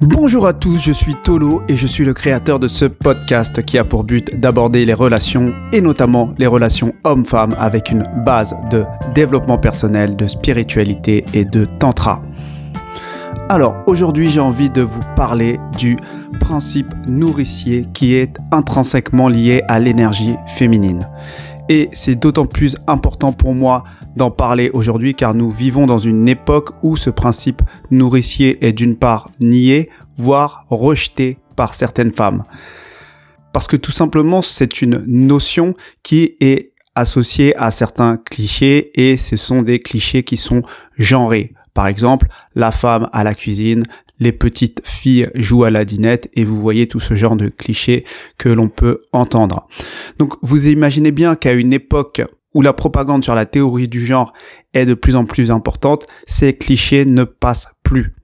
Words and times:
Bonjour 0.00 0.46
à 0.46 0.52
tous, 0.52 0.78
je 0.78 0.92
suis 0.92 1.14
Tolo 1.22 1.62
et 1.68 1.76
je 1.76 1.86
suis 1.86 2.04
le 2.04 2.14
créateur 2.14 2.58
de 2.58 2.66
ce 2.66 2.84
podcast 2.84 3.64
qui 3.64 3.78
a 3.78 3.84
pour 3.84 4.02
but 4.02 4.34
d'aborder 4.38 4.84
les 4.84 4.92
relations 4.92 5.54
et 5.72 5.80
notamment 5.80 6.34
les 6.36 6.48
relations 6.48 6.92
hommes-femmes 7.04 7.54
avec 7.58 7.92
une 7.92 8.02
base 8.26 8.56
de 8.70 8.84
développement 9.14 9.56
personnel, 9.56 10.16
de 10.16 10.26
spiritualité 10.26 11.24
et 11.32 11.44
de 11.44 11.64
tantra. 11.64 12.22
Alors 13.48 13.76
aujourd'hui 13.86 14.30
j'ai 14.30 14.40
envie 14.40 14.68
de 14.68 14.82
vous 14.82 15.02
parler 15.14 15.60
du 15.78 15.96
principe 16.40 16.92
nourricier 17.06 17.86
qui 17.94 18.14
est 18.14 18.36
intrinsèquement 18.50 19.28
lié 19.28 19.62
à 19.68 19.78
l'énergie 19.78 20.34
féminine. 20.48 21.08
Et 21.68 21.88
c'est 21.92 22.16
d'autant 22.16 22.46
plus 22.46 22.76
important 22.88 23.32
pour 23.32 23.54
moi 23.54 23.84
d'en 24.16 24.30
parler 24.30 24.70
aujourd'hui 24.72 25.14
car 25.14 25.34
nous 25.34 25.50
vivons 25.50 25.86
dans 25.86 25.98
une 25.98 26.28
époque 26.28 26.70
où 26.82 26.96
ce 26.96 27.10
principe 27.10 27.62
nourricier 27.90 28.64
est 28.64 28.72
d'une 28.72 28.96
part 28.96 29.30
nié, 29.40 29.90
voire 30.16 30.64
rejeté 30.68 31.38
par 31.56 31.74
certaines 31.74 32.12
femmes. 32.12 32.42
Parce 33.52 33.66
que 33.66 33.76
tout 33.76 33.92
simplement 33.92 34.42
c'est 34.42 34.82
une 34.82 35.04
notion 35.06 35.74
qui 36.02 36.36
est 36.40 36.72
associée 36.94 37.56
à 37.56 37.70
certains 37.70 38.16
clichés 38.16 38.90
et 38.94 39.16
ce 39.16 39.36
sont 39.36 39.62
des 39.62 39.80
clichés 39.80 40.22
qui 40.22 40.36
sont 40.36 40.62
genrés. 40.96 41.52
Par 41.72 41.88
exemple, 41.88 42.28
la 42.54 42.70
femme 42.70 43.08
à 43.12 43.24
la 43.24 43.34
cuisine, 43.34 43.82
les 44.20 44.32
petites 44.32 44.80
filles 44.84 45.28
jouent 45.34 45.64
à 45.64 45.70
la 45.70 45.84
dinette 45.84 46.30
et 46.34 46.44
vous 46.44 46.60
voyez 46.60 46.86
tout 46.86 47.00
ce 47.00 47.14
genre 47.14 47.34
de 47.34 47.48
clichés 47.48 48.04
que 48.38 48.48
l'on 48.48 48.68
peut 48.68 49.00
entendre. 49.12 49.66
Donc 50.18 50.34
vous 50.42 50.68
imaginez 50.68 51.10
bien 51.10 51.34
qu'à 51.34 51.52
une 51.52 51.72
époque 51.72 52.22
où 52.54 52.62
la 52.62 52.72
propagande 52.72 53.24
sur 53.24 53.34
la 53.34 53.46
théorie 53.46 53.88
du 53.88 54.04
genre 54.04 54.32
est 54.72 54.86
de 54.86 54.94
plus 54.94 55.16
en 55.16 55.24
plus 55.24 55.50
importante, 55.50 56.06
ces 56.26 56.56
clichés 56.56 57.04
ne 57.04 57.24
passent 57.24 57.68
plus. 57.82 58.14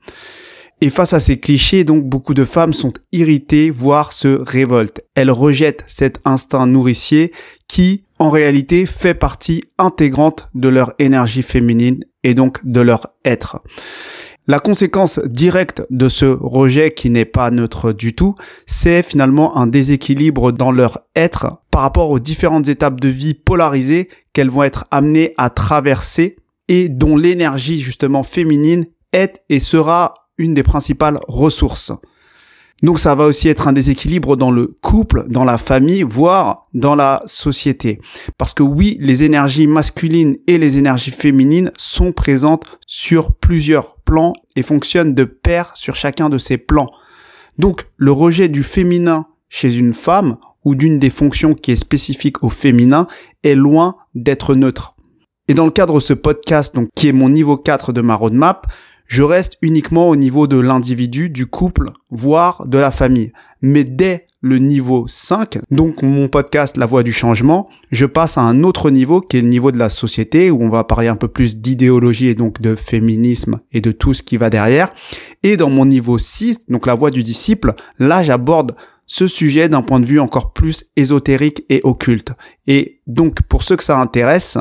Et 0.83 0.89
face 0.89 1.13
à 1.13 1.21
ces 1.21 1.39
clichés, 1.39 1.85
donc 1.85 2.05
beaucoup 2.05 2.33
de 2.33 2.45
femmes 2.45 2.73
sont 2.73 2.93
irritées, 3.13 3.71
voire 3.71 4.13
se 4.13 4.29
révoltent. 4.29 5.03
Elles 5.15 5.31
rejettent 5.31 5.85
cet 5.87 6.21
instinct 6.25 6.67
nourricier 6.67 7.33
qui, 7.69 8.05
en 8.19 8.31
réalité, 8.31 8.87
fait 8.87 9.15
partie 9.15 9.63
intégrante 9.77 10.49
de 10.55 10.69
leur 10.69 10.95
énergie 10.99 11.43
féminine 11.43 12.01
et 12.23 12.33
donc 12.35 12.65
de 12.65 12.81
leur 12.81 13.09
être. 13.27 13.61
La 14.47 14.59
conséquence 14.59 15.21
directe 15.27 15.83
de 15.91 16.09
ce 16.09 16.25
rejet 16.25 16.93
qui 16.93 17.11
n'est 17.11 17.25
pas 17.25 17.51
neutre 17.51 17.93
du 17.93 18.15
tout, 18.15 18.35
c'est 18.67 19.03
finalement 19.03 19.57
un 19.57 19.67
déséquilibre 19.67 20.51
dans 20.51 20.73
leur 20.73 21.03
être 21.15 21.63
par 21.71 21.83
rapport 21.83 22.11
aux 22.11 22.19
différentes 22.19 22.69
étapes 22.69 23.01
de 23.01 23.09
vie 23.09 23.35
polarisées 23.35 24.09
qu'elles 24.33 24.51
vont 24.51 24.63
être 24.63 24.87
amenées 24.91 25.35
à 25.37 25.51
traverser 25.51 26.37
et 26.69 26.89
dont 26.89 27.17
l'énergie 27.17 27.81
justement 27.81 28.23
féminine 28.23 28.87
est 29.13 29.43
et 29.51 29.61
sera 29.61 30.15
une 30.39 30.55
des 30.55 30.63
principales 30.63 31.21
ressources. 31.29 31.93
Donc 32.83 32.99
ça 32.99 33.15
va 33.15 33.27
aussi 33.27 33.49
être 33.49 33.69
un 33.69 33.75
déséquilibre 33.75 34.37
dans 34.37 34.51
le 34.51 34.75
couple, 34.81 35.27
dans 35.29 35.45
la 35.45 35.59
famille, 35.59 36.03
voire 36.03 36.67
dans 36.73 36.95
la 36.95 37.23
société. 37.27 38.01
Parce 38.39 38.55
que 38.55 38.63
oui, 38.63 38.97
les 39.01 39.23
énergies 39.23 39.67
masculines 39.67 40.39
et 40.47 40.57
les 40.57 40.79
énergies 40.79 41.11
féminines 41.11 41.73
sont 41.77 42.13
présentes 42.13 42.65
sur 42.87 43.35
plusieurs 43.35 43.97
et 44.57 44.63
fonctionnent 44.63 45.15
de 45.15 45.25
pair 45.25 45.73
sur 45.75 45.95
chacun 45.95 46.29
de 46.29 46.39
ces 46.39 46.59
plans. 46.59 46.91
Donc 47.59 47.87
le 47.97 48.13
rejet 48.13 48.49
du 48.49 48.63
féminin 48.63 49.27
chez 49.49 49.77
une 49.77 49.95
femme 49.95 50.37
ou 50.65 50.75
d'une 50.75 50.99
des 50.99 51.11
fonctions 51.11 51.55
qui 51.55 51.73
est 51.73 51.77
spécifique 51.77 52.43
au 52.43 52.51
féminin 52.51 53.07
est 53.43 53.55
loin 53.55 53.97
d'être 54.15 54.55
neutre. 54.55 54.95
Et 55.49 55.55
dans 55.55 55.65
le 55.65 55.71
cadre 55.71 55.95
de 55.95 56.01
ce 56.01 56.15
podcast, 56.15 56.75
donc, 56.75 56.89
qui 56.95 57.09
est 57.09 57.13
mon 57.13 57.29
niveau 57.29 57.57
4 57.57 57.93
de 57.93 58.01
ma 58.03 58.15
roadmap, 58.15 58.67
je 59.11 59.25
reste 59.25 59.59
uniquement 59.61 60.09
au 60.09 60.15
niveau 60.15 60.47
de 60.47 60.57
l'individu, 60.57 61.31
du 61.31 61.47
couple, 61.47 61.91
voire 62.11 62.65
de 62.69 62.79
la 62.79 62.93
famille. 62.93 63.33
Mais 63.61 63.83
dès 63.83 64.29
le 64.41 64.59
niveau 64.59 65.07
5, 65.09 65.59
donc 65.73 66.05
mon 66.05 66.29
podcast 66.29 66.77
La 66.77 66.87
Voix 66.87 67.03
du 67.03 67.13
Changement, 67.13 67.69
je 67.91 68.07
passe 68.07 68.39
à 68.39 68.43
un 68.43 68.63
autre 68.63 68.89
niveau 68.89 69.21
qui 69.21 69.37
est 69.37 69.43
le 69.43 69.49
niveau 69.49 69.73
de 69.73 69.79
la 69.79 69.89
société 69.89 70.53
où 70.53 70.63
on 70.63 70.69
va 70.69 70.85
parler 70.85 71.09
un 71.09 71.17
peu 71.17 71.27
plus 71.27 71.57
d'idéologie 71.57 72.29
et 72.29 72.37
donc 72.37 72.61
de 72.61 72.77
féminisme 72.77 73.59
et 73.73 73.81
de 73.81 73.91
tout 73.91 74.15
ce 74.15 74.23
qui 74.23 74.37
va 74.37 74.49
derrière. 74.49 74.93
Et 75.43 75.57
dans 75.57 75.71
mon 75.71 75.87
niveau 75.87 76.17
6, 76.17 76.69
donc 76.69 76.87
la 76.87 76.95
voix 76.95 77.11
du 77.11 77.25
disciple, 77.25 77.75
là 77.99 78.23
j'aborde 78.23 78.77
ce 79.07 79.27
sujet 79.27 79.69
d'un 79.69 79.83
point 79.83 79.99
de 79.99 80.07
vue 80.07 80.21
encore 80.21 80.53
plus 80.53 80.85
ésotérique 80.95 81.65
et 81.69 81.81
occulte. 81.83 82.31
Et 82.69 83.01
donc 83.09 83.43
pour 83.43 83.65
ceux 83.65 83.75
que 83.75 83.83
ça 83.83 83.99
intéresse, 83.99 84.57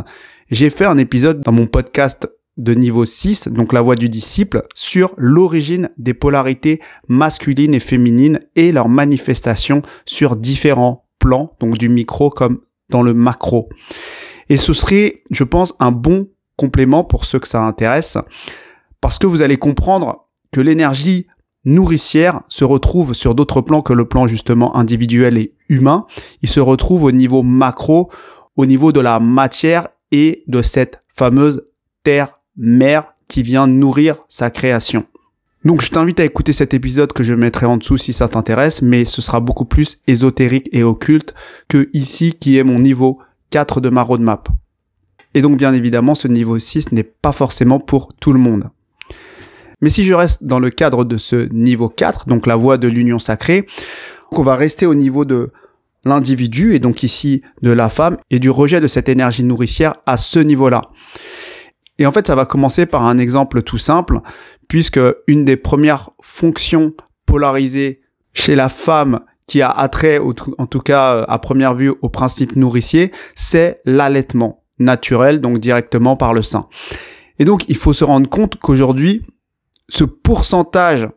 j'ai 0.50 0.72
fait 0.72 0.86
un 0.86 0.98
épisode 0.98 1.42
dans 1.42 1.52
mon 1.52 1.68
podcast 1.68 2.28
de 2.58 2.74
niveau 2.74 3.06
6, 3.06 3.48
donc 3.50 3.74
la 3.74 3.82
voix 3.82 3.96
du 3.96 4.10
disciple, 4.10 4.64
sur 4.76 5.14
l'origine 5.18 5.90
des 5.98 6.14
polarités 6.14 6.82
masculines 7.08 7.74
et 7.74 7.80
féminines 7.80 8.40
et 8.56 8.72
leur 8.72 8.90
manifestation 8.90 9.82
sur 10.06 10.36
différents 10.36 11.06
plans, 11.20 11.56
donc 11.60 11.78
du 11.78 11.90
micro 11.90 12.30
comme 12.30 12.60
dans 12.90 13.04
le 13.04 13.14
macro. 13.14 13.70
Et 14.50 14.58
ce 14.58 14.74
serait, 14.74 15.24
je 15.32 15.44
pense, 15.44 15.76
un 15.80 15.92
bon 15.92 16.30
complément 16.56 17.04
pour 17.04 17.26
ceux 17.26 17.40
que 17.40 17.48
ça 17.48 17.62
intéresse, 17.62 18.18
parce 19.00 19.20
que 19.20 19.28
vous 19.28 19.42
allez 19.42 19.58
comprendre 19.58 20.28
que 20.52 20.60
l'énergie 20.60 21.28
nourricière 21.66 22.42
se 22.50 22.66
retrouve 22.66 23.14
sur 23.14 23.36
d'autres 23.36 23.62
plans 23.62 23.82
que 23.82 23.94
le 23.94 24.06
plan 24.06 24.28
justement 24.28 24.76
individuel 24.76 25.38
et 25.38 25.56
humain. 25.70 26.06
Il 26.42 26.50
se 26.50 26.60
retrouve 26.60 27.04
au 27.04 27.12
niveau 27.12 27.44
macro, 27.44 28.10
au 28.56 28.66
niveau 28.66 28.92
de 28.92 29.00
la 29.00 29.20
matière 29.20 29.88
et 30.12 30.44
de 30.48 30.62
cette 30.62 31.04
fameuse 31.08 31.64
terre 32.04 32.39
mère 32.60 33.16
qui 33.28 33.42
vient 33.42 33.66
nourrir 33.66 34.18
sa 34.28 34.52
création. 34.52 35.06
Donc 35.66 35.82
je 35.82 35.90
t'invite 35.90 36.20
à 36.20 36.26
écouter 36.26 36.54
cet 36.54 36.74
épisode 36.74 37.12
que 37.14 37.24
je 37.24 37.34
mettrai 37.34 37.66
en 37.66 37.78
dessous 37.78 37.98
si 37.98 38.14
ça 38.14 38.28
t'intéresse, 38.28 38.82
mais 38.82 39.04
ce 39.06 39.22
sera 39.22 39.40
beaucoup 39.40 39.66
plus 39.66 39.98
ésotérique 40.08 40.70
et 40.72 40.84
occulte 40.84 41.34
que 41.68 41.90
ici 41.94 42.34
qui 42.40 42.58
est 42.58 42.64
mon 42.64 42.80
niveau 42.80 43.20
4 43.50 43.82
de 43.82 43.90
ma 43.90 44.02
roadmap. 44.02 44.50
Et 45.34 45.42
donc 45.42 45.58
bien 45.58 45.74
évidemment 45.74 46.16
ce 46.16 46.28
niveau 46.28 46.60
6 46.60 46.92
n'est 46.92 47.04
pas 47.04 47.32
forcément 47.32 47.80
pour 47.80 48.14
tout 48.16 48.34
le 48.34 48.40
monde. 48.40 48.70
Mais 49.82 49.90
si 49.90 50.04
je 50.04 50.14
reste 50.14 50.44
dans 50.44 50.60
le 50.60 50.70
cadre 50.70 51.06
de 51.06 51.18
ce 51.18 51.48
niveau 51.54 51.90
4, 51.90 52.28
donc 52.28 52.48
la 52.48 52.56
voie 52.56 52.78
de 52.78 52.88
l'union 52.88 53.20
sacrée, 53.20 53.66
on 54.32 54.42
va 54.42 54.56
rester 54.56 54.86
au 54.86 54.96
niveau 54.96 55.26
de 55.26 55.52
l'individu 56.06 56.74
et 56.74 56.80
donc 56.80 57.04
ici 57.04 57.42
de 57.62 57.72
la 57.72 57.90
femme 57.90 58.18
et 58.30 58.40
du 58.40 58.50
rejet 58.50 58.80
de 58.80 58.88
cette 58.88 59.10
énergie 59.10 59.44
nourricière 59.44 59.96
à 60.06 60.18
ce 60.18 60.40
niveau-là. 60.40 60.82
Et 62.00 62.06
en 62.06 62.12
fait, 62.12 62.26
ça 62.26 62.36
va 62.36 62.46
commencer 62.46 62.86
par 62.86 63.06
un 63.06 63.18
exemple 63.18 63.62
tout 63.62 63.78
simple, 63.78 64.22
puisque 64.68 65.02
une 65.28 65.46
des 65.46 65.58
premières 65.58 66.12
fonctions 66.22 66.94
polarisées 67.26 68.02
chez 68.34 68.56
la 68.56 68.70
femme 68.70 69.20
qui 69.46 69.62
a 69.62 69.70
attrait, 69.70 70.20
en 70.20 70.66
tout 70.68 70.80
cas 70.80 71.14
euh, 71.14 71.26
à 71.28 71.40
première 71.40 71.74
vue, 71.74 71.94
au 72.02 72.10
principe 72.10 72.56
nourricier, 72.56 73.12
c'est 73.36 73.82
l'allaitement 73.84 74.64
naturel, 74.78 75.42
donc 75.42 75.60
directement 75.60 76.16
par 76.16 76.34
le 76.34 76.42
sein. 76.42 76.68
Et 77.38 77.46
donc, 77.46 77.68
il 77.68 77.76
faut 77.76 77.94
se 77.94 78.04
rendre 78.04 78.30
compte 78.30 78.58
qu'aujourd'hui, 78.58 79.26
ce 79.90 80.04
pourcentage 80.04 81.10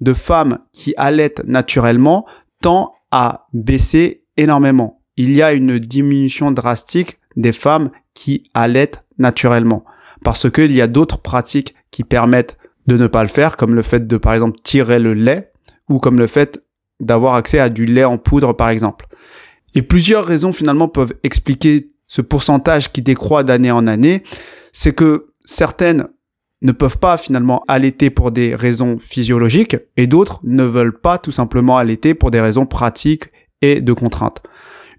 de 0.00 0.12
femmes 0.12 0.58
qui 0.72 0.92
allaitent 0.96 1.42
naturellement 1.46 2.26
tend 2.60 2.94
à 3.10 3.46
baisser 3.52 4.24
énormément. 4.36 5.00
Il 5.16 5.34
y 5.34 5.42
a 5.42 5.52
une 5.52 5.78
diminution 5.78 6.50
drastique 6.50 7.18
des 7.36 7.52
femmes 7.52 7.90
qui 8.12 8.50
allaitent 8.54 9.04
naturellement 9.18 9.84
parce 10.24 10.50
qu'il 10.50 10.74
y 10.74 10.80
a 10.80 10.86
d'autres 10.86 11.18
pratiques 11.18 11.74
qui 11.90 12.04
permettent 12.04 12.58
de 12.86 12.96
ne 12.96 13.06
pas 13.06 13.22
le 13.22 13.28
faire, 13.28 13.56
comme 13.56 13.74
le 13.74 13.82
fait 13.82 14.06
de, 14.06 14.16
par 14.16 14.32
exemple, 14.34 14.56
tirer 14.62 14.98
le 14.98 15.14
lait, 15.14 15.52
ou 15.88 15.98
comme 15.98 16.18
le 16.18 16.26
fait 16.26 16.62
d'avoir 17.00 17.34
accès 17.34 17.58
à 17.58 17.68
du 17.68 17.84
lait 17.84 18.04
en 18.04 18.18
poudre, 18.18 18.52
par 18.54 18.70
exemple. 18.70 19.06
Et 19.74 19.82
plusieurs 19.82 20.24
raisons, 20.24 20.52
finalement, 20.52 20.88
peuvent 20.88 21.14
expliquer 21.22 21.88
ce 22.06 22.22
pourcentage 22.22 22.90
qui 22.90 23.02
décroît 23.02 23.44
d'année 23.44 23.70
en 23.70 23.86
année. 23.86 24.22
C'est 24.72 24.94
que 24.94 25.26
certaines 25.44 26.08
ne 26.62 26.72
peuvent 26.72 26.98
pas 26.98 27.16
finalement 27.16 27.62
allaiter 27.68 28.10
pour 28.10 28.32
des 28.32 28.54
raisons 28.54 28.98
physiologiques 28.98 29.76
et 29.96 30.06
d'autres 30.06 30.40
ne 30.42 30.64
veulent 30.64 30.98
pas 30.98 31.18
tout 31.18 31.30
simplement 31.30 31.78
allaiter 31.78 32.14
pour 32.14 32.30
des 32.30 32.40
raisons 32.40 32.66
pratiques 32.66 33.30
et 33.62 33.80
de 33.80 33.92
contraintes. 33.92 34.42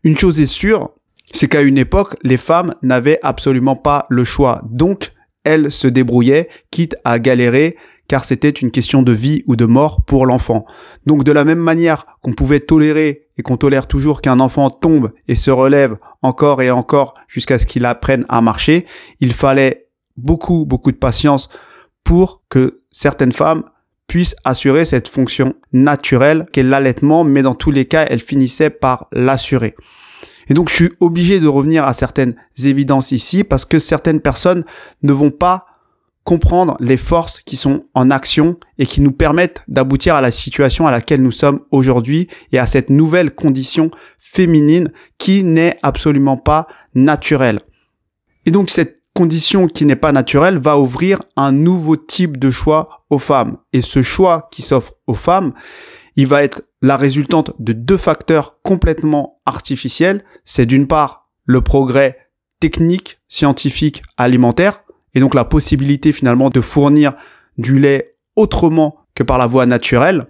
Une 0.03 0.17
chose 0.17 0.39
est 0.39 0.45
sûre, 0.45 0.91
c'est 1.31 1.47
qu'à 1.47 1.61
une 1.61 1.77
époque, 1.77 2.15
les 2.23 2.37
femmes 2.37 2.75
n'avaient 2.81 3.19
absolument 3.23 3.75
pas 3.75 4.05
le 4.09 4.23
choix. 4.23 4.61
Donc, 4.69 5.11
elles 5.43 5.71
se 5.71 5.87
débrouillaient, 5.87 6.49
quitte 6.71 6.95
à 7.05 7.19
galérer, 7.19 7.77
car 8.09 8.23
c'était 8.23 8.49
une 8.49 8.71
question 8.71 9.03
de 9.03 9.11
vie 9.13 9.43
ou 9.45 9.55
de 9.55 9.65
mort 9.65 10.03
pour 10.03 10.25
l'enfant. 10.25 10.65
Donc 11.05 11.23
de 11.23 11.31
la 11.31 11.45
même 11.45 11.59
manière 11.59 12.07
qu'on 12.21 12.33
pouvait 12.33 12.59
tolérer 12.59 13.27
et 13.37 13.43
qu'on 13.43 13.55
tolère 13.55 13.87
toujours 13.87 14.21
qu'un 14.21 14.39
enfant 14.39 14.69
tombe 14.71 15.11
et 15.27 15.35
se 15.35 15.51
relève 15.51 15.95
encore 16.23 16.61
et 16.61 16.71
encore 16.71 17.13
jusqu'à 17.27 17.59
ce 17.59 17.67
qu'il 17.67 17.85
apprenne 17.85 18.25
à 18.27 18.41
marcher, 18.41 18.85
il 19.19 19.31
fallait 19.31 19.87
beaucoup, 20.17 20.65
beaucoup 20.65 20.91
de 20.91 20.97
patience 20.97 21.49
pour 22.03 22.41
que 22.49 22.81
certaines 22.91 23.31
femmes 23.31 23.63
puissent 24.07 24.35
assurer 24.43 24.85
cette 24.85 25.07
fonction 25.07 25.53
naturelle 25.71 26.47
qu'est 26.51 26.63
l'allaitement, 26.63 27.23
mais 27.23 27.43
dans 27.43 27.53
tous 27.53 27.69
les 27.69 27.85
cas, 27.85 28.05
elles 28.09 28.19
finissaient 28.19 28.71
par 28.71 29.07
l'assurer. 29.11 29.75
Et 30.49 30.53
donc 30.53 30.69
je 30.69 30.75
suis 30.75 30.91
obligé 30.99 31.39
de 31.39 31.47
revenir 31.47 31.85
à 31.85 31.93
certaines 31.93 32.35
évidences 32.63 33.11
ici 33.11 33.43
parce 33.43 33.65
que 33.65 33.79
certaines 33.79 34.19
personnes 34.19 34.65
ne 35.03 35.13
vont 35.13 35.31
pas 35.31 35.65
comprendre 36.23 36.77
les 36.79 36.97
forces 36.97 37.41
qui 37.41 37.55
sont 37.55 37.85
en 37.93 38.11
action 38.11 38.59
et 38.77 38.85
qui 38.85 39.01
nous 39.01 39.11
permettent 39.11 39.63
d'aboutir 39.67 40.15
à 40.15 40.21
la 40.21 40.31
situation 40.31 40.85
à 40.85 40.91
laquelle 40.91 41.23
nous 41.23 41.31
sommes 41.31 41.61
aujourd'hui 41.71 42.27
et 42.51 42.59
à 42.59 42.65
cette 42.65 42.89
nouvelle 42.89 43.33
condition 43.33 43.89
féminine 44.17 44.91
qui 45.17 45.43
n'est 45.43 45.77
absolument 45.81 46.37
pas 46.37 46.67
naturelle. 46.93 47.61
Et 48.45 48.51
donc 48.51 48.69
cette 48.69 48.99
condition 49.15 49.67
qui 49.67 49.85
n'est 49.85 49.95
pas 49.95 50.11
naturelle 50.11 50.59
va 50.59 50.77
ouvrir 50.77 51.19
un 51.35 51.51
nouveau 51.51 51.95
type 51.95 52.37
de 52.37 52.51
choix 52.51 53.05
aux 53.09 53.17
femmes. 53.17 53.57
Et 53.73 53.81
ce 53.81 54.01
choix 54.01 54.47
qui 54.51 54.61
s'offre 54.61 54.93
aux 55.07 55.15
femmes, 55.15 55.53
il 56.15 56.27
va 56.27 56.43
être 56.43 56.61
la 56.81 56.97
résultante 56.97 57.51
de 57.59 57.73
deux 57.73 57.97
facteurs 57.97 58.59
complètement 58.61 59.41
artificiels. 59.45 60.23
C'est 60.45 60.65
d'une 60.65 60.87
part 60.87 61.29
le 61.45 61.61
progrès 61.61 62.17
technique, 62.59 63.19
scientifique, 63.27 64.01
alimentaire, 64.17 64.83
et 65.13 65.19
donc 65.19 65.33
la 65.33 65.45
possibilité 65.45 66.11
finalement 66.11 66.49
de 66.49 66.61
fournir 66.61 67.13
du 67.57 67.79
lait 67.79 68.15
autrement 68.35 68.97
que 69.15 69.23
par 69.23 69.37
la 69.37 69.47
voie 69.47 69.65
naturelle, 69.65 70.27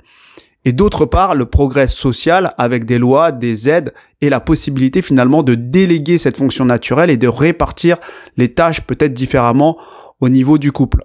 et 0.65 0.73
d'autre 0.73 1.05
part 1.05 1.35
le 1.35 1.45
progrès 1.45 1.87
social 1.87 2.53
avec 2.57 2.85
des 2.85 2.97
lois, 2.97 3.31
des 3.31 3.69
aides 3.69 3.93
et 4.21 4.29
la 4.29 4.39
possibilité 4.39 5.01
finalement 5.01 5.43
de 5.43 5.55
déléguer 5.55 6.17
cette 6.17 6.37
fonction 6.37 6.65
naturelle 6.65 7.09
et 7.09 7.17
de 7.17 7.27
répartir 7.27 7.97
les 8.35 8.53
tâches 8.53 8.81
peut-être 8.81 9.13
différemment 9.13 9.77
au 10.19 10.29
niveau 10.29 10.57
du 10.57 10.71
couple. 10.71 11.03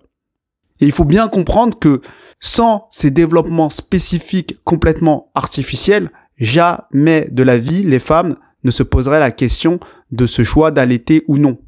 Et 0.80 0.86
il 0.86 0.92
faut 0.92 1.04
bien 1.04 1.28
comprendre 1.28 1.78
que 1.78 2.00
sans 2.40 2.88
ces 2.90 3.10
développements 3.10 3.70
spécifiques 3.70 4.58
complètement 4.64 5.30
artificiels, 5.34 6.10
jamais 6.36 7.28
de 7.30 7.42
la 7.42 7.58
vie 7.58 7.82
les 7.82 7.98
femmes 8.00 8.36
ne 8.64 8.70
se 8.70 8.82
poseraient 8.82 9.20
la 9.20 9.30
question 9.30 9.78
de 10.10 10.26
ce 10.26 10.42
choix 10.42 10.70
d'allaiter 10.70 11.24
ou 11.28 11.38
non. 11.38 11.58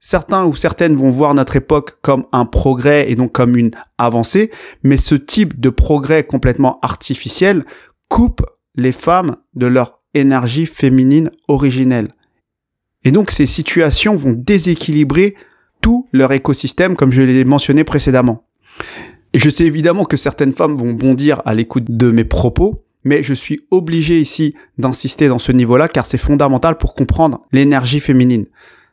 Certains 0.00 0.44
ou 0.44 0.54
certaines 0.54 0.96
vont 0.96 1.10
voir 1.10 1.34
notre 1.34 1.56
époque 1.56 1.98
comme 2.02 2.26
un 2.32 2.46
progrès 2.46 3.10
et 3.10 3.16
donc 3.16 3.32
comme 3.32 3.56
une 3.56 3.72
avancée, 3.98 4.50
mais 4.82 4.96
ce 4.96 5.14
type 5.14 5.60
de 5.60 5.70
progrès 5.70 6.24
complètement 6.24 6.78
artificiel 6.82 7.64
coupe 8.08 8.42
les 8.74 8.92
femmes 8.92 9.36
de 9.54 9.66
leur 9.66 10.00
énergie 10.14 10.66
féminine 10.66 11.30
originelle. 11.48 12.08
Et 13.04 13.12
donc 13.12 13.30
ces 13.30 13.46
situations 13.46 14.16
vont 14.16 14.32
déséquilibrer 14.32 15.34
leur 16.12 16.32
écosystème 16.32 16.96
comme 16.96 17.12
je 17.12 17.22
l'ai 17.22 17.44
mentionné 17.44 17.84
précédemment. 17.84 18.44
Et 19.32 19.38
je 19.38 19.50
sais 19.50 19.64
évidemment 19.64 20.04
que 20.04 20.16
certaines 20.16 20.52
femmes 20.52 20.76
vont 20.76 20.92
bondir 20.92 21.42
à 21.44 21.54
l'écoute 21.54 21.84
de 21.88 22.10
mes 22.10 22.24
propos, 22.24 22.84
mais 23.04 23.22
je 23.22 23.34
suis 23.34 23.60
obligé 23.70 24.20
ici 24.20 24.54
d'insister 24.78 25.28
dans 25.28 25.38
ce 25.38 25.52
niveau-là 25.52 25.88
car 25.88 26.06
c'est 26.06 26.18
fondamental 26.18 26.76
pour 26.78 26.94
comprendre 26.94 27.46
l'énergie 27.52 28.00
féminine. 28.00 28.46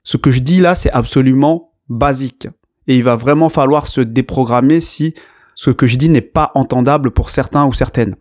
Ce 0.03 0.17
que 0.17 0.31
je 0.31 0.39
dis 0.39 0.59
là, 0.59 0.75
c'est 0.75 0.91
absolument 0.91 1.71
basique. 1.89 2.47
Et 2.87 2.97
il 2.97 3.03
va 3.03 3.15
vraiment 3.15 3.49
falloir 3.49 3.87
se 3.87 4.01
déprogrammer 4.01 4.81
si 4.81 5.13
ce 5.55 5.71
que 5.71 5.87
je 5.87 5.95
dis 5.95 6.09
n'est 6.09 6.21
pas 6.21 6.51
entendable 6.55 7.11
pour 7.11 7.29
certains 7.29 7.65
ou 7.65 7.73
certaines. 7.73 8.15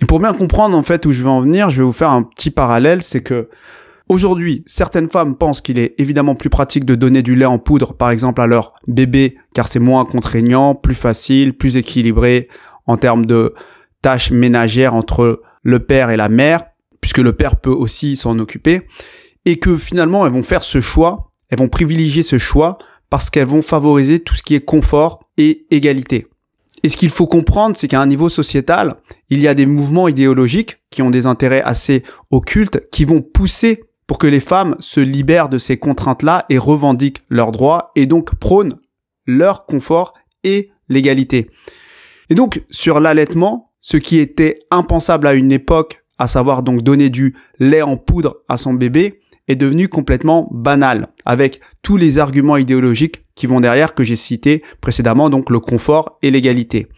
Et 0.00 0.06
pour 0.06 0.18
bien 0.18 0.32
comprendre 0.32 0.76
en 0.76 0.82
fait 0.82 1.06
où 1.06 1.12
je 1.12 1.22
vais 1.22 1.28
en 1.28 1.40
venir, 1.40 1.70
je 1.70 1.78
vais 1.78 1.84
vous 1.84 1.92
faire 1.92 2.10
un 2.10 2.22
petit 2.22 2.50
parallèle, 2.50 3.02
c'est 3.02 3.22
que 3.22 3.48
aujourd'hui, 4.08 4.62
certaines 4.66 5.08
femmes 5.08 5.36
pensent 5.36 5.60
qu'il 5.60 5.78
est 5.78 5.94
évidemment 5.98 6.34
plus 6.34 6.50
pratique 6.50 6.84
de 6.84 6.94
donner 6.94 7.22
du 7.22 7.36
lait 7.36 7.44
en 7.44 7.58
poudre 7.58 7.94
par 7.94 8.10
exemple 8.10 8.40
à 8.40 8.46
leur 8.46 8.74
bébé 8.86 9.36
car 9.54 9.68
c'est 9.68 9.78
moins 9.78 10.04
contraignant, 10.04 10.74
plus 10.74 10.94
facile, 10.94 11.56
plus 11.56 11.76
équilibré 11.76 12.48
en 12.86 12.96
termes 12.96 13.26
de 13.26 13.54
tâches 14.02 14.30
ménagères 14.30 14.94
entre 14.94 15.42
le 15.62 15.78
père 15.80 16.10
et 16.10 16.16
la 16.16 16.28
mère, 16.28 16.62
puisque 17.00 17.18
le 17.18 17.34
père 17.34 17.56
peut 17.56 17.70
aussi 17.70 18.16
s'en 18.16 18.38
occuper 18.38 18.82
et 19.44 19.56
que 19.56 19.76
finalement 19.76 20.26
elles 20.26 20.32
vont 20.32 20.42
faire 20.42 20.64
ce 20.64 20.80
choix, 20.80 21.30
elles 21.48 21.58
vont 21.58 21.68
privilégier 21.68 22.22
ce 22.22 22.38
choix 22.38 22.78
parce 23.10 23.30
qu'elles 23.30 23.46
vont 23.46 23.62
favoriser 23.62 24.18
tout 24.20 24.34
ce 24.34 24.42
qui 24.42 24.54
est 24.54 24.64
confort 24.64 25.28
et 25.36 25.66
égalité. 25.70 26.26
Et 26.82 26.88
ce 26.90 26.98
qu'il 26.98 27.08
faut 27.08 27.26
comprendre, 27.26 27.76
c'est 27.76 27.88
qu'à 27.88 28.00
un 28.00 28.06
niveau 28.06 28.28
sociétal, 28.28 28.96
il 29.30 29.40
y 29.40 29.48
a 29.48 29.54
des 29.54 29.64
mouvements 29.64 30.06
idéologiques 30.06 30.76
qui 30.90 31.00
ont 31.00 31.10
des 31.10 31.24
intérêts 31.24 31.62
assez 31.62 32.02
occultes 32.30 32.80
qui 32.90 33.06
vont 33.06 33.22
pousser 33.22 33.84
pour 34.06 34.18
que 34.18 34.26
les 34.26 34.40
femmes 34.40 34.76
se 34.80 35.00
libèrent 35.00 35.48
de 35.48 35.58
ces 35.58 35.78
contraintes-là 35.78 36.46
et 36.48 36.58
revendiquent 36.58 37.22
leurs 37.28 37.52
droits 37.52 37.92
et 37.96 38.06
donc 38.06 38.34
prônent 38.34 38.78
leur 39.26 39.66
confort 39.66 40.14
et 40.42 40.70
l'égalité. 40.88 41.50
Et 42.30 42.34
donc, 42.34 42.62
sur 42.70 43.00
l'allaitement, 43.00 43.72
ce 43.80 43.96
qui 43.96 44.18
était 44.18 44.60
impensable 44.70 45.26
à 45.26 45.34
une 45.34 45.52
époque, 45.52 46.04
à 46.18 46.26
savoir 46.26 46.62
donc 46.62 46.82
donner 46.82 47.10
du 47.10 47.34
lait 47.58 47.82
en 47.82 47.96
poudre 47.96 48.36
à 48.48 48.56
son 48.56 48.74
bébé, 48.74 49.20
est 49.46 49.56
devenu 49.56 49.88
complètement 49.88 50.48
banal, 50.52 51.08
avec 51.26 51.60
tous 51.82 51.98
les 51.98 52.18
arguments 52.18 52.56
idéologiques 52.56 53.26
qui 53.34 53.46
vont 53.46 53.60
derrière 53.60 53.94
que 53.94 54.02
j'ai 54.02 54.16
cités 54.16 54.62
précédemment, 54.80 55.28
donc 55.28 55.50
le 55.50 55.60
confort 55.60 56.18
et 56.22 56.30
l'égalité. 56.30 56.88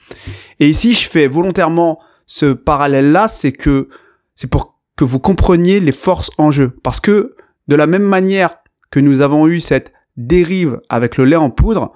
Et 0.61 0.69
ici, 0.69 0.95
je 0.95 1.09
fais 1.09 1.27
volontairement 1.27 1.99
ce 2.27 2.53
parallèle-là, 2.53 3.27
c'est 3.29 3.53
que 3.53 3.89
c'est 4.35 4.49
pour 4.49 4.76
que 4.97 5.05
vous 5.05 5.21
compreniez 5.21 5.81
les 5.81 5.93
forces 5.93 6.31
en 6.39 6.51
jeu. 6.51 6.77
Parce 6.83 7.01
que 7.01 7.37
de 7.69 7.77
la 7.77 7.87
même 7.87 8.03
manière 8.03 8.59
que 8.91 9.01
nous 9.01 9.21
avons 9.21 9.47
eu 9.47 9.61
cette 9.61 9.93
dérive 10.17 10.81
avec 10.89 11.17
le 11.17 11.25
lait 11.25 11.37
en 11.37 11.51
poudre, 11.51 11.93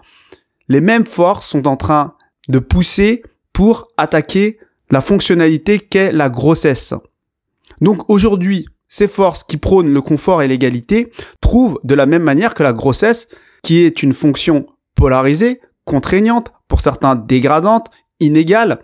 les 0.69 0.81
mêmes 0.81 1.07
forces 1.07 1.47
sont 1.47 1.67
en 1.67 1.77
train 1.77 2.15
de 2.49 2.59
pousser 2.59 3.23
pour 3.53 3.89
attaquer 3.97 4.59
la 4.91 5.01
fonctionnalité 5.01 5.79
qu'est 5.79 6.13
la 6.13 6.29
grossesse. 6.29 6.95
Donc 7.81 8.09
aujourd'hui, 8.09 8.67
ces 8.89 9.09
forces 9.09 9.45
qui 9.45 9.57
prônent 9.57 9.93
le 9.93 10.03
confort 10.03 10.43
et 10.43 10.49
l'égalité 10.49 11.13
trouvent 11.41 11.79
de 11.85 11.95
la 11.95 12.07
même 12.07 12.23
manière 12.23 12.55
que 12.55 12.63
la 12.63 12.73
grossesse, 12.73 13.29
qui 13.63 13.79
est 13.79 14.03
une 14.03 14.13
fonction 14.13 14.67
polarisée, 14.95 15.61
contraignante, 15.85 16.53
pour 16.69 16.81
certains 16.81 17.15
dégradante, 17.15 17.87
inégale, 18.19 18.81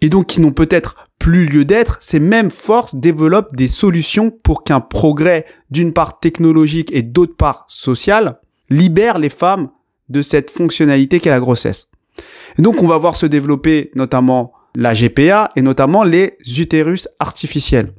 et 0.00 0.08
donc 0.08 0.26
qui 0.26 0.40
n'ont 0.40 0.52
peut-être 0.52 0.96
plus 1.20 1.46
lieu 1.46 1.64
d'être, 1.64 1.98
ces 2.00 2.18
mêmes 2.18 2.50
forces 2.50 2.96
développent 2.96 3.54
des 3.54 3.68
solutions 3.68 4.30
pour 4.30 4.64
qu'un 4.64 4.80
progrès 4.80 5.44
d'une 5.70 5.92
part 5.92 6.18
technologique 6.18 6.90
et 6.92 7.02
d'autre 7.02 7.36
part 7.36 7.66
social 7.68 8.40
libère 8.70 9.18
les 9.18 9.28
femmes 9.28 9.70
de 10.08 10.22
cette 10.22 10.50
fonctionnalité 10.50 11.20
qu'est 11.20 11.30
la 11.30 11.38
grossesse. 11.38 11.90
Et 12.58 12.62
donc 12.62 12.82
on 12.82 12.86
va 12.86 12.96
voir 12.96 13.14
se 13.14 13.26
développer 13.26 13.90
notamment 13.94 14.52
la 14.74 14.94
GPA 14.94 15.50
et 15.56 15.62
notamment 15.62 16.04
les 16.04 16.38
utérus 16.58 17.06
artificiels. 17.18 17.92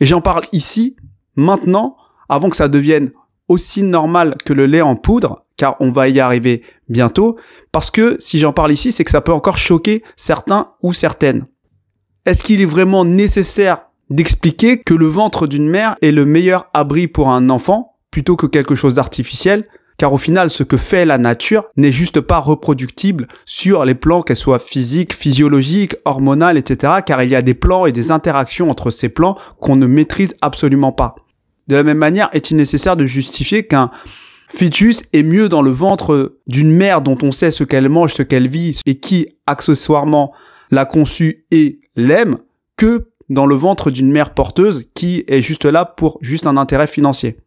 Et 0.00 0.06
j'en 0.06 0.20
parle 0.20 0.44
ici, 0.52 0.96
maintenant, 1.36 1.96
avant 2.28 2.50
que 2.50 2.56
ça 2.56 2.68
devienne 2.68 3.10
aussi 3.48 3.82
normal 3.82 4.36
que 4.44 4.52
le 4.52 4.66
lait 4.66 4.82
en 4.82 4.96
poudre, 4.96 5.46
car 5.56 5.76
on 5.80 5.90
va 5.90 6.08
y 6.08 6.20
arriver 6.20 6.62
bientôt, 6.90 7.38
parce 7.72 7.90
que 7.90 8.16
si 8.18 8.38
j'en 8.38 8.52
parle 8.52 8.72
ici, 8.72 8.92
c'est 8.92 9.04
que 9.04 9.10
ça 9.10 9.22
peut 9.22 9.32
encore 9.32 9.56
choquer 9.56 10.02
certains 10.16 10.72
ou 10.82 10.92
certaines. 10.92 11.46
Est-ce 12.26 12.42
qu'il 12.42 12.62
est 12.62 12.66
vraiment 12.66 13.04
nécessaire 13.04 13.82
d'expliquer 14.08 14.80
que 14.80 14.94
le 14.94 15.04
ventre 15.04 15.46
d'une 15.46 15.68
mère 15.68 15.96
est 16.00 16.10
le 16.10 16.24
meilleur 16.24 16.70
abri 16.72 17.06
pour 17.06 17.28
un 17.28 17.50
enfant, 17.50 17.96
plutôt 18.10 18.36
que 18.36 18.46
quelque 18.46 18.74
chose 18.74 18.94
d'artificiel? 18.94 19.68
Car 19.98 20.10
au 20.10 20.16
final, 20.16 20.48
ce 20.48 20.62
que 20.62 20.78
fait 20.78 21.04
la 21.04 21.18
nature 21.18 21.66
n'est 21.76 21.92
juste 21.92 22.22
pas 22.22 22.38
reproductible 22.38 23.28
sur 23.44 23.84
les 23.84 23.94
plans, 23.94 24.22
qu'elles 24.22 24.36
soient 24.36 24.58
physiques, 24.58 25.12
physiologiques, 25.12 25.96
hormonales, 26.06 26.56
etc., 26.56 26.94
car 27.04 27.22
il 27.22 27.30
y 27.30 27.36
a 27.36 27.42
des 27.42 27.52
plans 27.52 27.84
et 27.84 27.92
des 27.92 28.10
interactions 28.10 28.70
entre 28.70 28.90
ces 28.90 29.10
plans 29.10 29.36
qu'on 29.60 29.76
ne 29.76 29.86
maîtrise 29.86 30.34
absolument 30.40 30.92
pas. 30.92 31.14
De 31.68 31.76
la 31.76 31.82
même 31.82 31.98
manière, 31.98 32.30
est-il 32.32 32.56
nécessaire 32.56 32.96
de 32.96 33.04
justifier 33.04 33.66
qu'un 33.66 33.90
fœtus 34.48 35.02
est 35.12 35.22
mieux 35.22 35.50
dans 35.50 35.62
le 35.62 35.70
ventre 35.70 36.38
d'une 36.46 36.72
mère 36.72 37.02
dont 37.02 37.18
on 37.22 37.32
sait 37.32 37.50
ce 37.50 37.64
qu'elle 37.64 37.90
mange, 37.90 38.14
ce 38.14 38.22
qu'elle 38.22 38.48
vit, 38.48 38.80
et 38.86 38.98
qui, 38.98 39.28
accessoirement, 39.46 40.32
l'a 40.70 40.84
conçue 40.84 41.46
et 41.50 41.80
l'aime, 41.96 42.38
que 42.76 43.10
dans 43.28 43.46
le 43.46 43.54
ventre 43.54 43.90
d'une 43.90 44.10
mère 44.10 44.34
porteuse 44.34 44.84
qui 44.94 45.24
est 45.26 45.42
juste 45.42 45.64
là 45.64 45.84
pour 45.84 46.18
juste 46.20 46.46
un 46.46 46.56
intérêt 46.56 46.86
financier. 46.86 47.38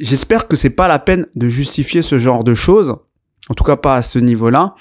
J'espère 0.00 0.48
que 0.48 0.56
c'est 0.56 0.70
pas 0.70 0.88
la 0.88 0.98
peine 0.98 1.26
de 1.34 1.48
justifier 1.48 2.02
ce 2.02 2.18
genre 2.18 2.44
de 2.44 2.54
choses, 2.54 2.96
en 3.48 3.54
tout 3.54 3.64
cas 3.64 3.76
pas 3.76 3.96
à 3.96 4.02
ce 4.02 4.18
niveau-là. 4.18 4.74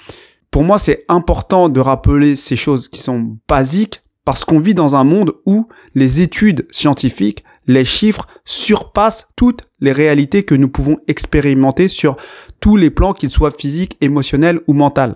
Pour 0.49 0.63
moi, 0.63 0.77
c'est 0.77 1.05
important 1.07 1.69
de 1.69 1.79
rappeler 1.79 2.35
ces 2.35 2.55
choses 2.55 2.89
qui 2.89 2.99
sont 2.99 3.37
basiques 3.47 4.01
parce 4.25 4.45
qu'on 4.45 4.59
vit 4.59 4.73
dans 4.73 4.95
un 4.95 5.03
monde 5.03 5.33
où 5.45 5.67
les 5.95 6.21
études 6.21 6.67
scientifiques, 6.71 7.43
les 7.67 7.85
chiffres 7.85 8.27
surpassent 8.43 9.29
toutes 9.35 9.61
les 9.79 9.91
réalités 9.91 10.43
que 10.43 10.55
nous 10.55 10.69
pouvons 10.69 10.97
expérimenter 11.07 11.87
sur 11.87 12.17
tous 12.59 12.75
les 12.75 12.89
plans, 12.89 13.13
qu'ils 13.13 13.29
soient 13.29 13.51
physiques, 13.51 13.97
émotionnels 14.01 14.59
ou 14.67 14.73
mentaux. 14.73 15.15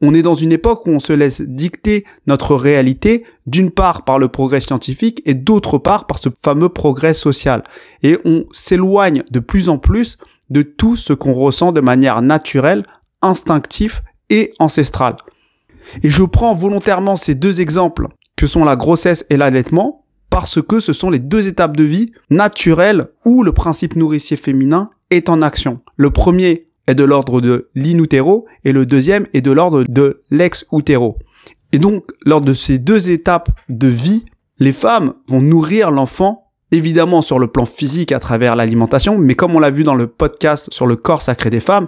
On 0.00 0.12
est 0.12 0.22
dans 0.22 0.34
une 0.34 0.52
époque 0.52 0.86
où 0.86 0.90
on 0.90 0.98
se 0.98 1.12
laisse 1.12 1.40
dicter 1.40 2.04
notre 2.26 2.54
réalité, 2.56 3.24
d'une 3.46 3.70
part 3.70 4.04
par 4.04 4.18
le 4.18 4.28
progrès 4.28 4.60
scientifique 4.60 5.22
et 5.24 5.34
d'autre 5.34 5.78
part 5.78 6.06
par 6.06 6.18
ce 6.18 6.28
fameux 6.42 6.68
progrès 6.68 7.14
social. 7.14 7.62
Et 8.02 8.18
on 8.24 8.44
s'éloigne 8.52 9.22
de 9.30 9.40
plus 9.40 9.68
en 9.68 9.78
plus 9.78 10.18
de 10.50 10.62
tout 10.62 10.96
ce 10.96 11.12
qu'on 11.12 11.32
ressent 11.32 11.72
de 11.72 11.80
manière 11.80 12.22
naturelle, 12.22 12.82
instinctive 13.22 14.02
et 14.30 14.52
ancestrale. 14.58 15.16
Et 16.02 16.10
je 16.10 16.24
prends 16.24 16.54
volontairement 16.54 17.16
ces 17.16 17.34
deux 17.34 17.60
exemples, 17.60 18.08
que 18.36 18.46
sont 18.46 18.64
la 18.64 18.76
grossesse 18.76 19.26
et 19.30 19.36
l'allaitement, 19.36 20.04
parce 20.30 20.60
que 20.60 20.80
ce 20.80 20.92
sont 20.92 21.10
les 21.10 21.18
deux 21.20 21.46
étapes 21.46 21.76
de 21.76 21.84
vie 21.84 22.12
naturelles 22.30 23.08
où 23.24 23.42
le 23.42 23.52
principe 23.52 23.94
nourricier 23.94 24.36
féminin 24.36 24.90
est 25.10 25.28
en 25.28 25.42
action. 25.42 25.80
Le 25.96 26.10
premier 26.10 26.68
est 26.86 26.94
de 26.94 27.04
l'ordre 27.04 27.40
de 27.40 27.70
l'inutero 27.74 28.46
et 28.64 28.72
le 28.72 28.86
deuxième 28.86 29.26
est 29.32 29.40
de 29.40 29.50
l'ordre 29.50 29.84
de 29.88 30.22
l'ex-utero. 30.30 31.18
Et 31.72 31.78
donc, 31.78 32.10
lors 32.24 32.40
de 32.40 32.54
ces 32.54 32.78
deux 32.78 33.10
étapes 33.10 33.50
de 33.68 33.88
vie, 33.88 34.24
les 34.58 34.72
femmes 34.72 35.14
vont 35.26 35.40
nourrir 35.40 35.90
l'enfant, 35.90 36.52
évidemment 36.70 37.22
sur 37.22 37.38
le 37.38 37.48
plan 37.48 37.64
physique 37.64 38.12
à 38.12 38.20
travers 38.20 38.54
l'alimentation, 38.56 39.18
mais 39.18 39.34
comme 39.34 39.56
on 39.56 39.60
l'a 39.60 39.70
vu 39.70 39.82
dans 39.82 39.94
le 39.94 40.06
podcast 40.06 40.68
sur 40.72 40.86
le 40.86 40.96
corps 40.96 41.22
sacré 41.22 41.50
des 41.50 41.60
femmes, 41.60 41.86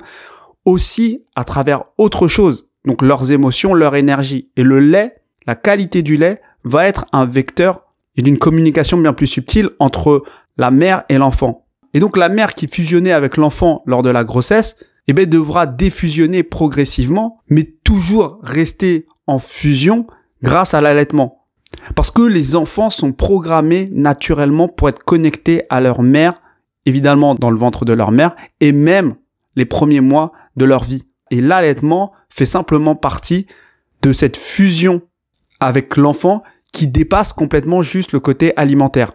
aussi 0.64 1.22
à 1.36 1.44
travers 1.44 1.84
autre 1.98 2.26
chose, 2.26 2.68
donc 2.84 3.02
leurs 3.02 3.30
émotions, 3.30 3.74
leur 3.74 3.94
énergie. 3.94 4.50
Et 4.56 4.62
le 4.62 4.80
lait, 4.80 5.16
la 5.46 5.54
qualité 5.54 6.02
du 6.02 6.16
lait, 6.16 6.40
va 6.64 6.86
être 6.86 7.06
un 7.12 7.26
vecteur 7.26 7.84
d'une 8.16 8.38
communication 8.38 8.98
bien 8.98 9.12
plus 9.12 9.26
subtile 9.26 9.70
entre 9.78 10.24
la 10.56 10.70
mère 10.70 11.04
et 11.08 11.18
l'enfant. 11.18 11.65
Et 11.96 11.98
donc 11.98 12.18
la 12.18 12.28
mère 12.28 12.54
qui 12.54 12.68
fusionnait 12.68 13.12
avec 13.12 13.38
l'enfant 13.38 13.82
lors 13.86 14.02
de 14.02 14.10
la 14.10 14.22
grossesse, 14.22 14.76
eh 15.06 15.14
bien, 15.14 15.24
devra 15.24 15.64
défusionner 15.64 16.42
progressivement, 16.42 17.40
mais 17.48 17.64
toujours 17.84 18.38
rester 18.42 19.06
en 19.26 19.38
fusion 19.38 20.06
grâce 20.42 20.74
à 20.74 20.82
l'allaitement. 20.82 21.46
Parce 21.94 22.10
que 22.10 22.20
les 22.20 22.54
enfants 22.54 22.90
sont 22.90 23.14
programmés 23.14 23.88
naturellement 23.94 24.68
pour 24.68 24.90
être 24.90 25.04
connectés 25.04 25.62
à 25.70 25.80
leur 25.80 26.02
mère, 26.02 26.42
évidemment 26.84 27.34
dans 27.34 27.48
le 27.48 27.56
ventre 27.56 27.86
de 27.86 27.94
leur 27.94 28.12
mère, 28.12 28.36
et 28.60 28.72
même 28.72 29.14
les 29.54 29.64
premiers 29.64 30.02
mois 30.02 30.32
de 30.56 30.66
leur 30.66 30.84
vie. 30.84 31.04
Et 31.30 31.40
l'allaitement 31.40 32.12
fait 32.28 32.44
simplement 32.44 32.94
partie 32.94 33.46
de 34.02 34.12
cette 34.12 34.36
fusion 34.36 35.00
avec 35.60 35.96
l'enfant 35.96 36.42
qui 36.74 36.88
dépasse 36.88 37.32
complètement 37.32 37.80
juste 37.80 38.12
le 38.12 38.20
côté 38.20 38.52
alimentaire. 38.56 39.12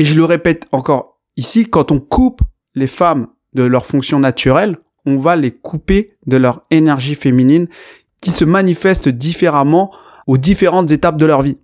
Et 0.00 0.04
je 0.04 0.16
le 0.16 0.24
répète 0.24 0.66
encore 0.72 1.19
ici, 1.40 1.64
quand 1.64 1.90
on 1.90 2.00
coupe 2.00 2.42
les 2.74 2.86
femmes 2.86 3.28
de 3.54 3.62
leur 3.62 3.86
fonction 3.86 4.20
naturelle, 4.20 4.76
on 5.06 5.16
va 5.16 5.36
les 5.36 5.50
couper 5.50 6.12
de 6.26 6.36
leur 6.36 6.66
énergie 6.70 7.14
féminine 7.14 7.66
qui 8.20 8.30
se 8.30 8.44
manifeste 8.44 9.08
différemment 9.08 9.90
aux 10.26 10.36
différentes 10.36 10.90
étapes 10.90 11.16
de 11.16 11.24
leur 11.24 11.40
vie. 11.40 11.56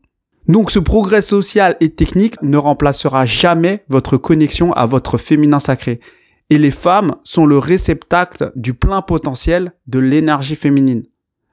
Donc 0.49 0.71
ce 0.71 0.79
progrès 0.79 1.21
social 1.21 1.77
et 1.81 1.91
technique 1.91 2.41
ne 2.41 2.57
remplacera 2.57 3.27
jamais 3.27 3.85
votre 3.91 4.17
connexion 4.17 4.73
à 4.73 4.87
votre 4.87 5.19
féminin 5.19 5.59
sacré. 5.59 6.01
Et 6.49 6.57
les 6.57 6.71
femmes 6.71 7.17
sont 7.23 7.45
le 7.45 7.59
réceptacle 7.59 8.53
du 8.57 8.73
plein 8.73 9.03
potentiel 9.03 9.73
de 9.89 9.99
l'énergie 9.99 10.57
féminine. 10.57 11.03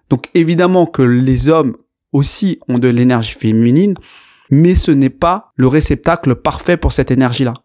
Donc 0.09 0.29
évidemment 0.33 0.85
que 0.85 1.01
les 1.01 1.49
hommes 1.49 1.75
aussi 2.13 2.59
ont 2.69 2.79
de 2.79 2.87
l'énergie 2.87 3.33
féminine, 3.33 3.95
mais 4.49 4.75
ce 4.75 4.91
n'est 4.91 5.09
pas 5.09 5.51
le 5.57 5.67
réceptacle 5.67 6.35
parfait 6.35 6.77
pour 6.77 6.93
cette 6.93 7.11
énergie-là. 7.11 7.55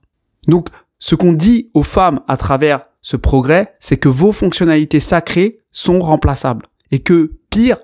Donc 0.48 0.68
ce 0.98 1.14
qu'on 1.14 1.32
dit 1.32 1.70
aux 1.74 1.82
femmes 1.82 2.20
à 2.26 2.36
travers 2.36 2.86
ce 3.00 3.16
progrès, 3.16 3.74
c'est 3.78 3.98
que 3.98 4.08
vos 4.08 4.32
fonctionnalités 4.32 5.00
sacrées 5.00 5.60
sont 5.70 6.00
remplaçables 6.00 6.66
et 6.90 6.98
que 6.98 7.38
pire, 7.50 7.78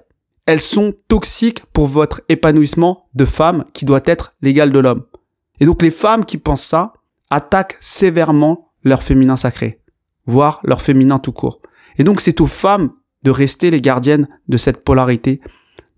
elles 0.47 0.61
sont 0.61 0.95
toxiques 1.09 1.65
pour 1.67 1.87
votre 1.87 2.21
épanouissement 2.29 3.09
de 3.15 3.25
femme 3.25 3.65
qui 3.73 3.85
doit 3.85 4.03
être 4.05 4.35
l'égal 4.43 4.73
de 4.73 4.79
l'homme. 4.79 5.05
Et 5.61 5.67
donc 5.67 5.83
les 5.83 5.91
femmes 5.91 6.25
qui 6.25 6.39
pensent 6.39 6.65
ça 6.65 6.93
attaquent 7.31 7.77
sévèrement 7.81 8.73
leur 8.83 9.03
féminin 9.03 9.37
sacré, 9.37 9.81
voire 10.27 10.61
leur 10.65 10.83
féminin 10.83 11.19
tout 11.19 11.33
court. 11.33 11.61
Et 11.97 12.05
donc 12.05 12.21
c'est 12.21 12.41
aux 12.41 12.47
femmes 12.47 12.91
de 13.23 13.31
rester 13.31 13.71
les 13.71 13.81
gardiennes 13.81 14.29
de 14.49 14.57
cette 14.57 14.85
polarité, 14.85 15.41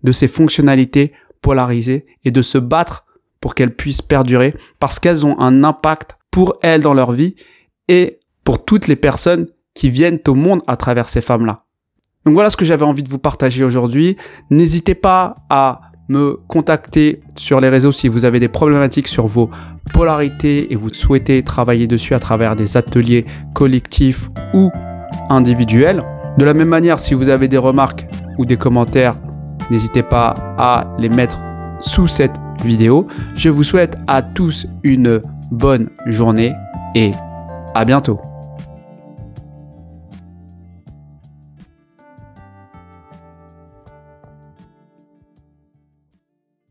de 0.03 0.11
ces 0.11 0.27
fonctionnalités 0.27 1.11
polarisées 1.41 2.05
et 2.23 2.31
de 2.31 2.41
se 2.41 2.57
battre 2.57 3.05
pour 3.41 3.55
qu'elles 3.55 3.75
puissent 3.75 4.01
perdurer 4.01 4.55
parce 4.79 4.99
qu'elles 4.99 5.25
ont 5.25 5.39
un 5.39 5.63
impact 5.63 6.16
pour 6.37 6.59
elles 6.61 6.81
dans 6.81 6.93
leur 6.93 7.13
vie 7.13 7.33
et 7.87 8.19
pour 8.43 8.63
toutes 8.63 8.87
les 8.87 8.95
personnes 8.95 9.47
qui 9.73 9.89
viennent 9.89 10.19
au 10.27 10.35
monde 10.35 10.61
à 10.67 10.75
travers 10.75 11.09
ces 11.09 11.19
femmes-là. 11.19 11.63
Donc 12.25 12.35
voilà 12.35 12.51
ce 12.51 12.57
que 12.57 12.63
j'avais 12.63 12.85
envie 12.85 13.01
de 13.01 13.09
vous 13.09 13.17
partager 13.17 13.63
aujourd'hui. 13.63 14.17
N'hésitez 14.51 14.93
pas 14.93 15.37
à 15.49 15.81
me 16.09 16.39
contacter 16.47 17.21
sur 17.37 17.59
les 17.59 17.69
réseaux 17.69 17.91
si 17.91 18.07
vous 18.07 18.23
avez 18.23 18.39
des 18.39 18.49
problématiques 18.49 19.07
sur 19.07 19.25
vos 19.25 19.49
polarités 19.93 20.71
et 20.71 20.75
vous 20.75 20.93
souhaitez 20.93 21.41
travailler 21.41 21.87
dessus 21.87 22.13
à 22.13 22.19
travers 22.19 22.55
des 22.55 22.77
ateliers 22.77 23.25
collectifs 23.55 24.29
ou 24.53 24.69
individuels. 25.31 26.03
De 26.37 26.45
la 26.45 26.53
même 26.53 26.69
manière, 26.69 26.99
si 26.99 27.15
vous 27.15 27.29
avez 27.29 27.47
des 27.47 27.57
remarques 27.57 28.05
ou 28.37 28.45
des 28.45 28.57
commentaires, 28.57 29.19
n'hésitez 29.71 30.03
pas 30.03 30.35
à 30.59 30.95
les 30.99 31.09
mettre 31.09 31.41
sous 31.79 32.05
cette 32.05 32.35
vidéo. 32.63 33.07
Je 33.35 33.49
vous 33.49 33.63
souhaite 33.63 33.97
à 34.05 34.21
tous 34.21 34.67
une 34.83 35.23
bonne 35.51 35.89
journée 36.05 36.53
et 36.95 37.11
à 37.73 37.85
bientôt. 37.85 38.19